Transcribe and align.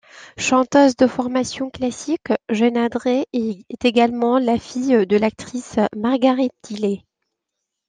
Chanteuse 0.39 0.95
de 0.95 1.05
formation 1.05 1.69
classique, 1.69 2.29
Jenna 2.49 2.89
Drey 2.89 3.27
est 3.33 3.85
également 3.85 4.39
la 4.39 4.57
fille 4.57 5.05
de 5.05 5.15
l'actrice 5.15 5.77
Margaret 5.95 6.49
Teele. 6.63 7.03